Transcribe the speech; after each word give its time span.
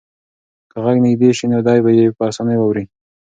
که 0.71 0.77
غږ 0.83 0.97
نږدې 1.05 1.29
شي 1.37 1.45
نو 1.51 1.59
دی 1.67 1.79
به 1.83 1.91
یې 1.97 2.07
په 2.17 2.23
اسانۍ 2.29 2.57
واوري. 2.57 2.85